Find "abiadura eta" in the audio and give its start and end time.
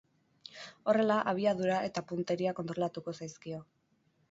1.33-2.05